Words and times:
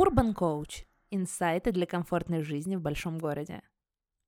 Urban 0.00 0.34
Coach– 0.34 0.86
инсайты 1.10 1.72
для 1.72 1.84
комфортной 1.84 2.42
жизни 2.42 2.74
в 2.74 2.80
большом 2.80 3.18
городе. 3.18 3.60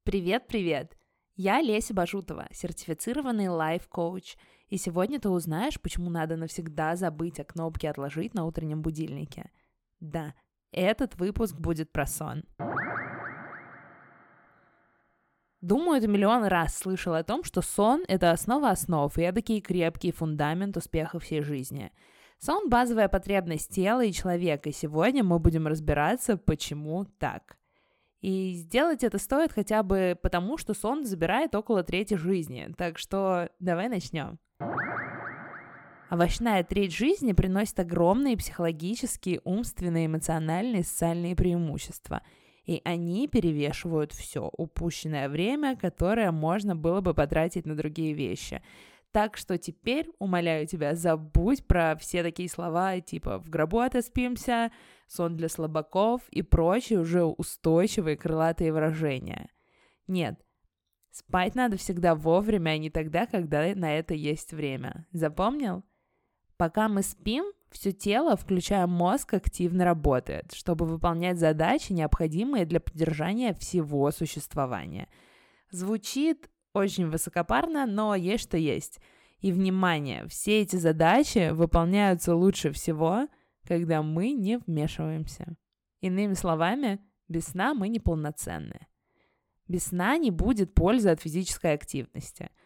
Привет-привет! 0.02 0.98
Я 1.34 1.62
Леся 1.62 1.94
Бажутова, 1.94 2.46
сертифицированный 2.50 3.48
лайф-коуч, 3.48 4.36
и 4.68 4.76
сегодня 4.76 5.18
ты 5.18 5.30
узнаешь, 5.30 5.80
почему 5.80 6.10
надо 6.10 6.36
навсегда 6.36 6.94
забыть 6.94 7.40
о 7.40 7.44
кнопке 7.44 7.88
«Отложить» 7.88 8.34
на 8.34 8.44
утреннем 8.44 8.82
будильнике. 8.82 9.50
Да, 9.98 10.34
этот 10.72 11.14
выпуск 11.14 11.56
будет 11.56 11.90
про 11.90 12.06
сон. 12.06 12.44
Думаю, 15.62 16.02
ты 16.02 16.06
миллион 16.06 16.44
раз 16.44 16.76
слышал 16.76 17.14
о 17.14 17.24
том, 17.24 17.44
что 17.44 17.62
сон— 17.62 18.04
это 18.08 18.30
основа 18.32 18.68
основ 18.68 19.16
и 19.16 19.22
эдакий 19.22 19.62
крепкий 19.62 20.12
фундамент 20.12 20.76
успеха 20.76 21.18
всей 21.18 21.40
жизни. 21.40 21.92
Сон— 22.44 22.68
базовая 22.70 23.08
потребность 23.08 23.72
тела 23.72 24.04
и 24.04 24.12
человека, 24.12 24.68
и 24.68 24.72
сегодня 24.72 25.22
мы 25.22 25.38
будем 25.38 25.68
разбираться, 25.68 26.36
почему 26.36 27.04
так. 27.20 27.56
И 28.20 28.54
сделать 28.54 29.04
это 29.04 29.18
стоит 29.18 29.52
хотя 29.52 29.84
бы 29.84 30.18
потому, 30.20 30.58
что 30.58 30.74
сон 30.74 31.06
забирает 31.06 31.54
около 31.54 31.84
трети 31.84 32.14
жизни, 32.14 32.74
так 32.76 32.98
что 32.98 33.48
давай 33.60 33.88
начнем. 33.88 34.40
Овощная 36.10 36.64
треть 36.64 36.92
жизни 36.92 37.32
приносит 37.32 37.78
огромные 37.78 38.36
психологические, 38.36 39.40
умственные, 39.44 40.06
эмоциональные, 40.06 40.82
социальные 40.82 41.36
преимущества— 41.36 42.22
и 42.64 42.80
они 42.84 43.26
перевешивают 43.26 44.12
все 44.12 44.48
упущенное 44.56 45.28
время, 45.28 45.76
которое 45.76 46.30
можно 46.30 46.76
было 46.76 47.00
бы 47.00 47.12
потратить 47.12 47.66
на 47.66 47.76
другие 47.76 48.12
вещи. 48.12 48.62
Так 49.12 49.36
что 49.36 49.58
теперь, 49.58 50.10
умоляю 50.18 50.66
тебя, 50.66 50.94
забудь 50.94 51.66
про 51.66 51.96
все 51.96 52.22
такие 52.22 52.48
слова, 52.48 52.98
типа 53.00 53.38
«в 53.38 53.50
гробу 53.50 53.80
отоспимся», 53.80 54.72
«сон 55.06 55.36
для 55.36 55.50
слабаков» 55.50 56.22
и 56.30 56.40
прочие 56.40 56.98
уже 56.98 57.22
устойчивые 57.22 58.16
крылатые 58.16 58.72
выражения. 58.72 59.50
Нет, 60.06 60.40
спать 61.10 61.54
надо 61.54 61.76
всегда 61.76 62.14
вовремя, 62.14 62.70
а 62.70 62.78
не 62.78 62.88
тогда, 62.88 63.26
когда 63.26 63.74
на 63.74 63.98
это 63.98 64.14
есть 64.14 64.54
время. 64.54 65.06
Запомнил? 65.12 65.84
Пока 66.56 66.88
мы 66.88 67.02
спим, 67.02 67.44
все 67.70 67.92
тело, 67.92 68.34
включая 68.34 68.86
мозг, 68.86 69.34
активно 69.34 69.84
работает, 69.84 70.52
чтобы 70.52 70.86
выполнять 70.86 71.38
задачи, 71.38 71.92
необходимые 71.92 72.64
для 72.64 72.80
поддержания 72.80 73.52
всего 73.52 74.10
существования. 74.10 75.08
Звучит 75.70 76.48
очень 76.74 77.08
высокопарно, 77.08 77.86
но 77.86 78.14
есть 78.14 78.44
что 78.44 78.56
есть. 78.56 79.00
И, 79.40 79.52
внимание, 79.52 80.26
все 80.28 80.60
эти 80.60 80.76
задачи 80.76 81.50
выполняются 81.50 82.34
лучше 82.34 82.70
всего, 82.72 83.28
когда 83.66 84.02
мы 84.02 84.32
не 84.32 84.58
вмешиваемся. 84.58 85.56
Иными 86.00 86.34
словами, 86.34 87.00
без 87.28 87.46
сна 87.46 87.74
мы 87.74 87.88
неполноценны. 87.88 88.86
Без 89.68 89.86
сна 89.86 90.16
не 90.16 90.30
будет 90.30 90.74
пользы 90.74 91.10
от 91.10 91.20
физической 91.20 91.74
активности– 91.74 92.50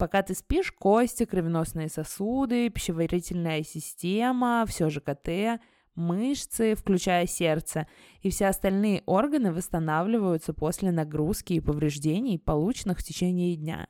Пока 0.00 0.22
ты 0.22 0.34
спишь, 0.34 0.72
кости, 0.72 1.26
кровеносные 1.26 1.88
сосуды, 1.90 2.70
пищеварительная 2.70 3.62
система, 3.62 4.64
все 4.66 4.88
ЖКТ, 4.88 5.60
мышцы, 5.94 6.74
включая 6.74 7.26
сердце, 7.26 7.86
и 8.20 8.30
все 8.30 8.46
остальные 8.46 9.02
органы 9.06 9.52
восстанавливаются 9.52 10.54
после 10.54 10.90
нагрузки 10.92 11.54
и 11.54 11.60
повреждений, 11.60 12.38
полученных 12.38 12.98
в 12.98 13.02
течение 13.02 13.56
дня. 13.56 13.88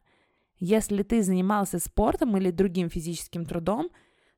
Если 0.58 1.02
ты 1.02 1.22
занимался 1.22 1.78
спортом 1.78 2.36
или 2.36 2.50
другим 2.50 2.90
физическим 2.90 3.46
трудом, 3.46 3.90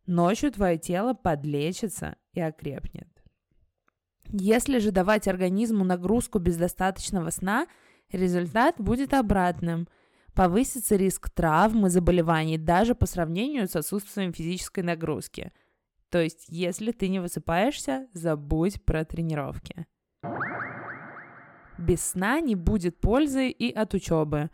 ночью 0.06 0.52
твое 0.52 0.78
тело 0.78 1.14
подлечится 1.14 2.16
и 2.32 2.40
окрепнет. 2.40 3.08
Если 4.28 4.78
же 4.78 4.92
давать 4.92 5.28
организму 5.28 5.84
нагрузку 5.84 6.38
без 6.38 6.56
достаточного 6.56 7.30
сна, 7.30 7.66
результат 8.10 8.76
будет 8.78 9.14
обратным– 9.14 9.88
повысится 10.34 10.96
риск 10.96 11.30
травм 11.30 11.86
и 11.86 11.90
заболеваний 11.90 12.58
даже 12.58 12.94
по 12.94 13.06
сравнению 13.06 13.68
с 13.68 13.76
отсутствием 13.76 14.32
физической 14.32 14.80
нагрузки. 14.80 15.52
То 16.12 16.20
есть, 16.20 16.44
если 16.48 16.92
ты 16.92 17.08
не 17.08 17.20
высыпаешься, 17.20 18.06
забудь 18.12 18.84
про 18.84 19.02
тренировки. 19.06 19.86
Без 21.78 22.04
сна 22.04 22.38
не 22.40 22.54
будет 22.54 23.00
пользы 23.00 23.48
и 23.48 23.72
от 23.72 23.94
учебы. 23.94 24.50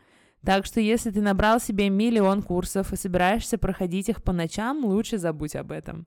Так 0.47 0.65
что 0.67 0.81
если 0.81 1.11
ты 1.11 1.21
набрал 1.21 1.59
себе 1.59 1.91
миллион 1.91 2.43
курсов 2.43 2.93
и 2.93 2.97
собираешься 2.97 3.59
проходить 3.59 4.09
их 4.09 4.23
по 4.23 4.33
ночам, 4.33 4.85
лучше 4.85 5.19
забудь 5.19 5.57
об 5.57 5.73
этом. 5.73 6.07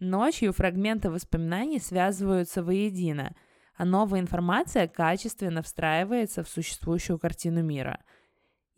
Ночью 0.00 0.54
фрагменты 0.54 1.10
воспоминаний 1.10 1.80
связываются 1.80 2.62
воедино, 2.64 3.36
а 3.76 3.84
новая 3.84 4.20
информация 4.20 4.88
качественно 4.88 5.60
встраивается 5.62 6.42
в 6.42 6.48
существующую 6.48 7.18
картину 7.18 7.62
мира– 7.62 8.00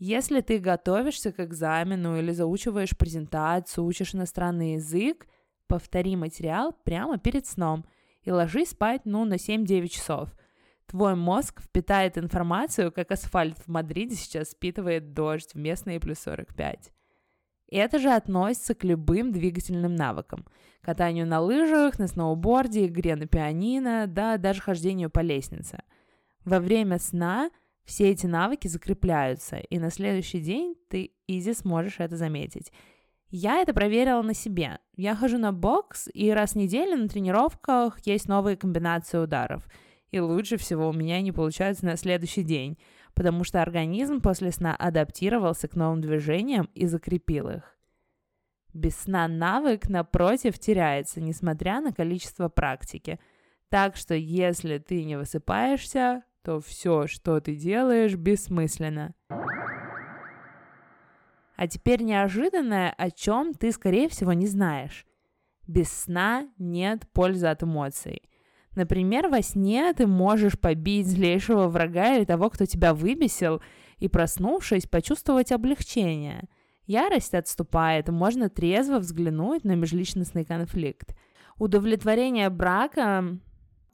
если 0.03 0.41
ты 0.41 0.59
готовишься 0.59 1.31
к 1.31 1.41
экзамену 1.41 2.19
или 2.19 2.33
заучиваешь 2.33 2.97
презентацию, 2.97 3.85
учишь 3.85 4.15
иностранный 4.15 4.77
язык, 4.77 5.27
повтори 5.71 6.17
материал 6.17 6.73
прямо 6.83 7.17
перед 7.17 7.47
сном 7.47 7.85
и 8.23 8.33
ложись 8.33 8.71
спать, 8.71 9.03
ну, 9.05 9.25
на 9.25 9.35
7-9 9.35 9.87
часов. 9.87 10.29
Твой 10.87 11.15
мозг 11.15 11.63
впитает 11.63 12.19
информацию, 12.19 12.91
как 12.91 13.13
асфальт 13.13 13.57
в 13.57 13.69
Мадриде 13.69 14.17
сейчас 14.17 14.51
впитывает 14.51 15.15
дождь 15.15 15.55
в 15.55 15.59
местные 15.59 16.01
плюс 16.01 16.19
45. 16.19 16.93
И 17.69 17.77
это 17.77 18.01
же 18.01 18.11
относится 18.11 18.75
к 18.75 18.83
любым 18.83 19.31
двигательным 19.31 19.95
навыкам. 19.95 20.45
Катанию 20.81 21.25
на 21.25 21.41
лыжах, 21.41 22.01
на 22.01 22.09
сноуборде, 22.09 22.87
игре 22.87 23.15
на 23.15 23.27
пианино, 23.27 24.09
да, 24.09 24.39
даже 24.39 24.61
хождению 24.61 25.09
по 25.09 25.21
лестнице. 25.21 25.85
Во 26.45 26.59
время 26.59 26.99
сна 26.99 27.51
все 27.85 28.11
эти 28.11 28.27
навыки 28.27 28.67
закрепляются, 28.67 29.59
и 29.59 29.79
на 29.79 29.91
следующий 29.91 30.41
день 30.41 30.75
ты 30.89 31.13
изи 31.29 31.55
сможешь 31.55 32.01
это 32.01 32.17
заметить. 32.17 32.73
Я 33.31 33.63
это 33.63 33.73
проверила 33.73 34.23
на 34.23 34.35
себе. 34.35 34.79
Я 34.97 35.15
хожу 35.15 35.39
на 35.39 35.53
бокс, 35.53 36.09
и 36.13 36.31
раз 36.31 36.53
в 36.53 36.57
неделю 36.57 36.97
на 36.97 37.09
тренировках 37.09 38.01
есть 38.05 38.29
новые 38.29 38.57
комбинации 38.57 39.19
ударов. 39.19 39.69
И 40.11 40.19
лучше 40.19 40.57
всего 40.57 40.89
у 40.89 40.93
меня 40.93 41.21
не 41.23 41.31
получается 41.31 41.87
на 41.87 41.97
следующий 41.97 42.43
день, 42.43 42.77
потому 43.15 43.45
что 43.45 43.63
организм 43.63 44.21
после 44.21 44.51
сна 44.51 44.75
адаптировался 44.75 45.69
к 45.69 45.77
новым 45.77 46.01
движениям 46.01 46.69
и 46.75 46.87
закрепил 46.87 47.49
их. 47.51 47.77
Без 48.73 48.97
сна 48.97 49.29
навык, 49.29 49.89
напротив, 49.89 50.59
теряется, 50.59 51.21
несмотря 51.21 51.81
на 51.81 51.93
количество 51.93 52.49
практики. 52.49 53.21
Так 53.69 53.95
что 53.95 54.15
если 54.15 54.79
ты 54.79 55.05
не 55.05 55.17
высыпаешься, 55.17 56.25
то 56.43 56.61
все, 56.61 57.07
что 57.07 57.41
ты 57.41 57.55
делаешь, 57.55 58.15
бессмысленно. 58.15 59.15
А 61.61 61.67
теперь 61.67 62.03
неожиданное, 62.03 62.89
о 62.97 63.11
чем 63.11 63.53
ты, 63.53 63.71
скорее 63.71 64.09
всего, 64.09 64.33
не 64.33 64.47
знаешь. 64.47 65.05
Без 65.67 65.93
сна 65.93 66.49
нет 66.57 67.03
пользы 67.13 67.49
от 67.49 67.63
эмоций. 67.63 68.23
Например, 68.75 69.29
во 69.29 69.43
сне 69.43 69.93
ты 69.93 70.07
можешь 70.07 70.59
побить 70.59 71.07
злейшего 71.07 71.69
врага 71.69 72.17
или 72.17 72.25
того, 72.25 72.49
кто 72.49 72.65
тебя 72.65 72.95
выбесил, 72.95 73.61
и, 73.99 74.09
проснувшись, 74.09 74.87
почувствовать 74.87 75.53
облегчение. 75.53 76.49
Ярость 76.87 77.35
отступает, 77.35 78.09
можно 78.09 78.49
трезво 78.49 78.99
взглянуть 78.99 79.63
на 79.63 79.75
межличностный 79.75 80.47
конфликт. 80.47 81.15
Удовлетворение 81.59 82.49
брака 82.49 83.39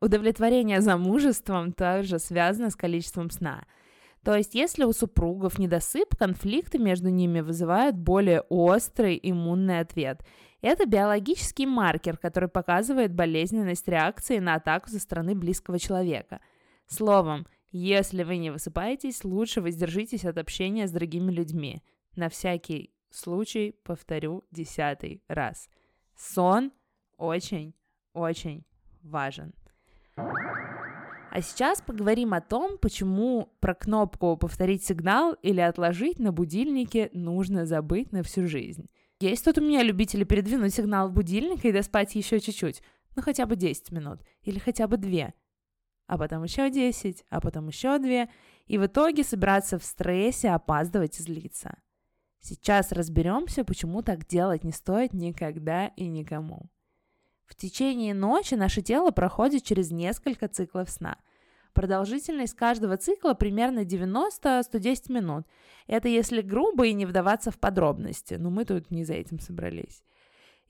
Удовлетворение 0.00 0.82
замужеством 0.82 1.72
также 1.72 2.20
связано 2.20 2.70
с 2.70 2.76
количеством 2.76 3.28
сна. 3.30 3.64
То 4.26 4.34
есть, 4.34 4.56
если 4.56 4.82
у 4.82 4.92
супругов 4.92 5.56
недосып, 5.56 6.16
конфликты 6.16 6.80
между 6.80 7.10
ними 7.10 7.42
вызывают 7.42 7.94
более 7.94 8.40
острый 8.48 9.20
иммунный 9.22 9.78
ответ. 9.78 10.26
Это 10.60 10.84
биологический 10.84 11.64
маркер, 11.64 12.16
который 12.16 12.48
показывает 12.48 13.14
болезненность 13.14 13.86
реакции 13.86 14.40
на 14.40 14.56
атаку 14.56 14.90
со 14.90 14.98
стороны 14.98 15.36
близкого 15.36 15.78
человека. 15.78 16.40
Словом, 16.88 17.46
если 17.70 18.24
вы 18.24 18.38
не 18.38 18.50
высыпаетесь, 18.50 19.22
лучше 19.22 19.60
воздержитесь 19.60 20.24
от 20.24 20.38
общения 20.38 20.88
с 20.88 20.90
другими 20.90 21.30
людьми. 21.30 21.84
На 22.16 22.28
всякий 22.28 22.90
случай 23.10 23.76
повторю 23.84 24.42
десятый 24.50 25.22
раз. 25.28 25.68
Сон 26.16 26.72
очень-очень 27.16 28.64
важен. 29.04 29.54
А 31.36 31.42
сейчас 31.42 31.82
поговорим 31.82 32.32
о 32.32 32.40
том, 32.40 32.78
почему 32.78 33.52
про 33.60 33.74
кнопку 33.74 34.38
«повторить 34.38 34.86
сигнал» 34.86 35.34
или 35.42 35.60
«отложить» 35.60 36.18
на 36.18 36.32
будильнике 36.32 37.10
нужно 37.12 37.66
забыть 37.66 38.10
на 38.10 38.22
всю 38.22 38.46
жизнь. 38.46 38.88
Есть 39.20 39.44
тут 39.44 39.58
у 39.58 39.60
меня 39.60 39.82
любители 39.82 40.24
передвинуть 40.24 40.72
сигнал 40.72 41.10
будильника 41.10 41.68
и 41.68 41.72
доспать 41.72 42.14
еще 42.14 42.40
чуть-чуть, 42.40 42.80
ну 43.14 43.20
хотя 43.20 43.44
бы 43.44 43.54
10 43.54 43.92
минут, 43.92 44.20
или 44.44 44.58
хотя 44.58 44.88
бы 44.88 44.96
2, 44.96 45.34
а 46.06 46.16
потом 46.16 46.42
еще 46.42 46.70
10, 46.70 47.26
а 47.28 47.42
потом 47.42 47.68
еще 47.68 47.98
2, 47.98 48.28
и 48.64 48.78
в 48.78 48.86
итоге 48.86 49.22
собираться 49.22 49.78
в 49.78 49.84
стрессе, 49.84 50.48
опаздывать 50.52 51.20
и 51.20 51.22
злиться. 51.22 51.76
Сейчас 52.40 52.92
разберемся, 52.92 53.62
почему 53.62 54.00
так 54.00 54.26
делать 54.26 54.64
не 54.64 54.72
стоит 54.72 55.12
никогда 55.12 55.88
и 55.88 56.06
никому. 56.06 56.70
В 57.46 57.54
течение 57.54 58.12
ночи 58.12 58.54
наше 58.54 58.82
тело 58.82 59.12
проходит 59.12 59.64
через 59.64 59.90
несколько 59.90 60.48
циклов 60.48 60.90
сна. 60.90 61.16
Продолжительность 61.76 62.56
каждого 62.56 62.96
цикла 62.96 63.34
примерно 63.34 63.80
90-110 63.80 65.12
минут. 65.12 65.46
Это 65.86 66.08
если 66.08 66.40
грубо 66.40 66.86
и 66.86 66.94
не 66.94 67.04
вдаваться 67.04 67.50
в 67.50 67.58
подробности, 67.58 68.32
но 68.38 68.48
мы 68.48 68.64
тут 68.64 68.90
не 68.90 69.04
за 69.04 69.12
этим 69.12 69.38
собрались. 69.40 70.02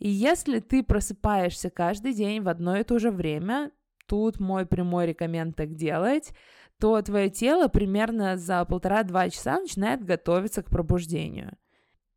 И 0.00 0.08
если 0.08 0.58
ты 0.58 0.82
просыпаешься 0.82 1.70
каждый 1.70 2.12
день 2.12 2.42
в 2.42 2.48
одно 2.48 2.76
и 2.76 2.82
то 2.82 2.98
же 2.98 3.12
время, 3.12 3.70
тут 4.06 4.40
мой 4.40 4.66
прямой 4.66 5.06
рекоменд 5.06 5.54
так 5.54 5.76
делать, 5.76 6.32
то 6.80 7.00
твое 7.02 7.30
тело 7.30 7.68
примерно 7.68 8.36
за 8.36 8.64
полтора-два 8.64 9.30
часа 9.30 9.60
начинает 9.60 10.04
готовиться 10.04 10.64
к 10.64 10.70
пробуждению. 10.70 11.56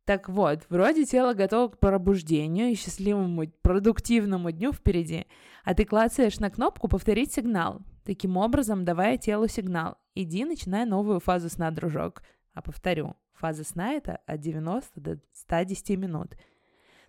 Так 0.04 0.28
вот, 0.28 0.66
вроде 0.68 1.04
тело 1.04 1.32
готово 1.32 1.68
к 1.68 1.78
пробуждению 1.78 2.70
и 2.70 2.74
счастливому 2.74 3.44
продуктивному 3.62 4.50
дню 4.50 4.72
впереди, 4.72 5.26
а 5.62 5.74
ты 5.74 5.84
клацаешь 5.84 6.40
на 6.40 6.50
кнопку 6.50 6.88
«Повторить 6.88 7.32
сигнал», 7.32 7.82
таким 8.04 8.36
образом 8.36 8.84
давая 8.84 9.16
телу 9.18 9.48
сигнал 9.48 9.98
«Иди, 10.14 10.44
начинай 10.44 10.84
новую 10.84 11.20
фазу 11.20 11.48
сна, 11.48 11.70
дружок». 11.70 12.22
А 12.52 12.62
повторю, 12.62 13.16
фаза 13.32 13.64
сна 13.64 13.92
это 13.92 14.16
от 14.26 14.40
90 14.40 15.00
до 15.00 15.20
110 15.32 15.90
минут– 15.98 16.34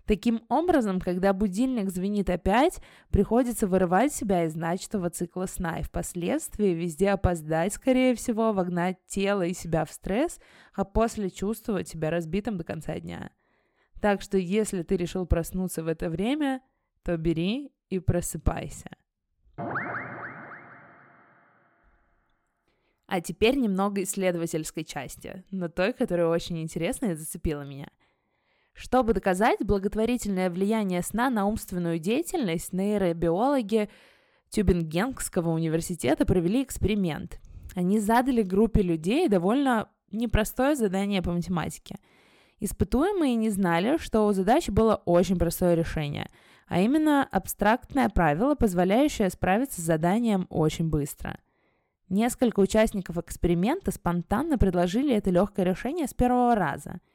Таким 0.04 0.42
образом, 0.48 1.00
когда 1.00 1.32
будильник 1.32 1.88
звенит 1.90 2.28
опять, 2.28 2.80
приходится 3.10 3.68
вырывать 3.68 4.12
себя 4.12 4.44
из 4.44 4.56
начатого 4.56 5.10
цикла 5.10 5.46
сна 5.46 5.78
и 5.78 5.82
впоследствии 5.82 6.70
везде 6.70 7.10
опоздать, 7.10 7.72
скорее 7.72 8.16
всего, 8.16 8.52
вогнать 8.52 8.98
тело 9.06 9.42
и 9.42 9.54
себя 9.54 9.84
в 9.84 9.92
стресс, 9.92 10.40
а 10.74 10.84
после 10.84 11.30
чувствовать 11.30 11.88
себя 11.88 12.10
разбитым 12.10 12.58
до 12.58 12.64
конца 12.64 12.98
дня. 12.98 13.30
Так 14.00 14.22
что 14.22 14.38
если 14.38 14.82
ты 14.82 14.96
решил 14.96 15.24
проснуться 15.24 15.84
в 15.84 15.86
это 15.86 16.10
время, 16.10 16.62
то 17.04 17.16
бери 17.16 17.72
и 17.88 18.00
просыпайся. 18.00 18.90
А 23.06 23.20
теперь 23.20 23.56
немного 23.56 24.02
исследовательской 24.02 24.84
части, 24.84 25.44
но 25.50 25.68
той, 25.68 25.92
которая 25.92 26.28
очень 26.28 26.60
интересна 26.62 27.06
и 27.06 27.14
зацепила 27.14 27.62
меня– 27.62 27.88
чтобы 28.74 29.12
доказать 29.12 29.58
благотворительное 29.60 30.50
влияние 30.50 31.02
сна 31.02 31.30
на 31.30 31.46
умственную 31.46 31.98
деятельность, 31.98 32.72
нейробиологи 32.72 33.88
Тюбингенского 34.50 35.50
университета 35.50 36.24
провели 36.24 36.62
эксперимент. 36.62 37.38
Они 37.74 37.98
задали 37.98 38.42
группе 38.42 38.82
людей 38.82 39.28
довольно 39.28 39.88
непростое 40.10 40.74
задание 40.74 41.22
по 41.22 41.32
математике. 41.32 41.96
Испытуемые 42.60 43.34
не 43.34 43.50
знали, 43.50 43.98
что 43.98 44.26
у 44.26 44.32
задачи 44.32 44.70
было 44.70 45.02
очень 45.04 45.38
простое 45.38 45.74
решение, 45.74 46.30
а 46.66 46.80
именно 46.80 47.24
абстрактное 47.30 48.08
правило, 48.08 48.54
позволяющее 48.54 49.30
справиться 49.30 49.80
с 49.80 49.84
заданием 49.84 50.46
очень 50.48 50.88
быстро. 50.88 51.38
Несколько 52.12 52.60
участников 52.60 53.18
эксперимента 53.18 53.90
спонтанно 53.90 54.58
предложили 54.58 55.14
это 55.14 55.30
легкое 55.30 55.64
решение 55.64 56.06
с 56.06 56.14
первого 56.14 56.54
раза– 56.54 57.00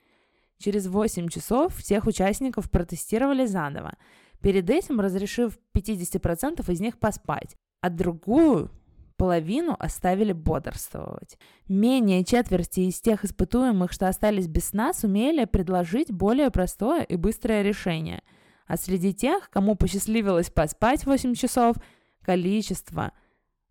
Через 0.60 0.88
8 0.88 1.28
часов 1.30 1.76
всех 1.76 2.08
участников 2.08 2.70
протестировали 2.70 3.46
заново, 3.46 3.94
перед 4.42 4.70
этим 4.70 5.00
разрешив 5.00 5.58
50% 5.76 6.72
из 6.72 6.80
них 6.80 6.98
поспать, 6.98 7.56
а 7.82 7.90
другую 7.90 8.72
половину 9.18 9.76
оставили 9.80 10.32
бодрствовать. 10.32 11.38
Менее 11.68 12.24
четверти 12.24 12.82
из 12.82 13.00
тех 13.02 13.24
испытуемых, 13.24 13.92
что 13.92 14.08
остались 14.08 14.48
без 14.48 14.70
сна, 14.70 14.94
сумели 14.94 15.46
предложить 15.46 16.12
более 16.12 16.50
простое 16.50 17.04
и 17.04 17.16
быстрое 17.16 17.62
решение. 17.62 18.22
А 18.68 18.78
среди 18.78 19.14
тех, 19.14 19.50
кому 19.50 19.76
посчастливилось 19.76 20.50
поспать 20.50 21.06
8 21.06 21.36
часов, 21.36 21.78
количество 22.24 23.12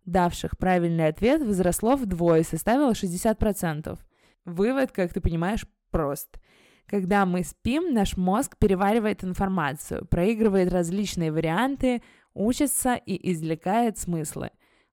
давших 0.07 0.57
правильный 0.57 1.07
ответ 1.07 1.43
возросло 1.45 1.95
вдвое 1.95 2.39
и 2.39 2.43
составило 2.43 2.91
60%. 2.91 3.99
Вывод, 4.45 4.91
как 4.91 5.13
ты 5.13 5.21
понимаешь, 5.21 5.67
прост. 5.91 6.39
Когда 6.87 7.25
мы 7.25 7.43
спим, 7.43 7.93
наш 7.93 8.15
мозг 8.15 8.57
переваривает 8.57 9.23
информацию, 9.23 10.05
проигрывает 10.07 10.71
различные 10.71 11.31
варианты, 11.33 12.01
учится 12.33 12.95
и 12.95 13.31
извлекает 13.31 13.97
смыслы. 13.97 14.51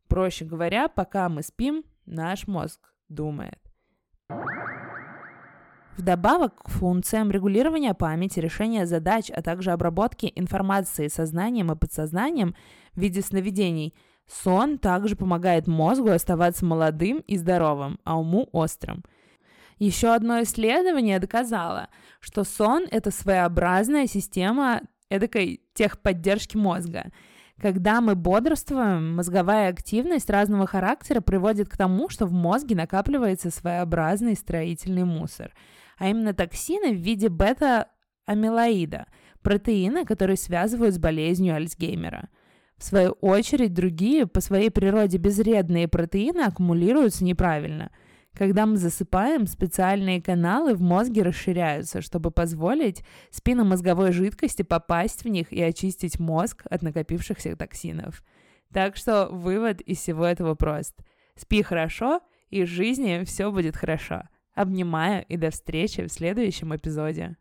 Проще 0.08 0.44
говоря, 0.44 0.88
пока 0.88 1.28
мы 1.28 1.42
спим, 1.42 1.84
наш 2.04 2.48
мозг 2.48 2.92
думает. 3.08 3.58
Вдобавок 5.96 6.64
к 6.64 6.68
функциям 6.68 7.30
регулирования 7.30 7.94
памяти, 7.94 8.40
решения 8.40 8.84
задач, 8.84 9.30
а 9.30 9.42
также 9.42 9.70
обработки 9.70 10.32
информации 10.34 11.06
сознанием 11.06 11.70
и 11.70 11.76
подсознанием 11.76 12.56
в 12.94 13.00
виде 13.00 13.22
сновидений, 13.22 13.94
сон 14.26 14.78
также 14.78 15.16
помогает 15.16 15.66
мозгу 15.66 16.10
оставаться 16.10 16.64
молодым 16.64 17.18
и 17.26 17.36
здоровым, 17.36 17.98
а 18.04 18.18
уму 18.18 18.48
острым– 18.52 19.02
еще 19.78 20.14
одно 20.14 20.42
исследование 20.42 21.18
доказало, 21.18 21.88
что 22.20 22.44
сон– 22.44 22.86
это 22.90 23.10
своеобразная 23.10 24.06
система 24.06 24.82
эдакой 25.08 25.62
техподдержки 25.74 26.56
мозга. 26.56 27.10
Когда 27.60 28.00
мы 28.00 28.14
бодрствуем, 28.14 29.16
мозговая 29.16 29.70
активность 29.70 30.30
разного 30.30 30.66
характера 30.66 31.20
приводит 31.20 31.68
к 31.68 31.76
тому, 31.76 32.08
что 32.08 32.26
в 32.26 32.32
мозге 32.32 32.74
накапливается 32.74 33.50
своеобразный 33.50 34.34
строительный 34.36 35.04
мусор, 35.04 35.52
а 35.98 36.08
именно 36.08 36.34
токсины 36.34 36.92
в 36.92 37.00
виде 37.00 37.28
бета-амилоида, 37.28 39.06
протеина, 39.42 40.04
который 40.04 40.36
связывают 40.36 40.94
с 40.94 40.98
болезнью 40.98 41.54
Альцгеймера. 41.54 42.28
В 42.76 42.84
свою 42.84 43.12
очередь, 43.20 43.72
другие 43.72 44.26
по 44.26 44.40
своей 44.40 44.70
природе 44.70 45.18
безвредные 45.18 45.88
протеины 45.88 46.42
аккумулируются 46.42 47.24
неправильно– 47.24 47.90
когда 48.36 48.66
мы 48.66 48.76
засыпаем, 48.76 49.46
специальные 49.46 50.20
каналы 50.20 50.74
в 50.74 50.80
мозге 50.80 51.22
расширяются, 51.22 52.02
чтобы 52.02 52.32
позволить 52.32 53.04
спинномозговой 53.30 54.10
жидкости 54.10 54.62
попасть 54.62 55.22
в 55.22 55.28
них 55.28 55.52
и 55.52 55.62
очистить 55.62 56.18
мозг 56.18 56.64
от 56.68 56.82
накопившихся 56.82 57.56
токсинов. 57.56 58.24
Так 58.72 58.96
что 58.96 59.28
вывод 59.30 59.80
из 59.82 59.98
всего 59.98 60.26
этого 60.26 60.56
прост. 60.56 60.96
Спи 61.36 61.62
хорошо, 61.62 62.20
и 62.50 62.64
в 62.64 62.66
жизни 62.66 63.22
все 63.24 63.52
будет 63.52 63.76
хорошо. 63.76 64.24
Обнимаю 64.52 65.24
и 65.28 65.36
до 65.36 65.50
встречи 65.50 66.04
в 66.04 66.12
следующем 66.12 66.74
эпизоде. 66.74 67.36